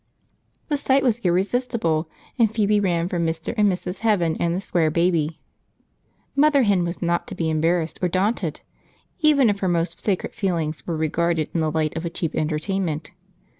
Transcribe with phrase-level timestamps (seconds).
[0.69, 2.09] The sight was irresistible,
[2.39, 3.53] and Phoebe ran for Mr.
[3.55, 3.99] and Mrs.
[3.99, 5.41] Heaven and the Square Baby.
[6.35, 8.61] Mother Hen was not to be embarrassed or daunted,
[9.19, 13.11] even if her most sacred feelings were regarded in the light of a cheap entertainment.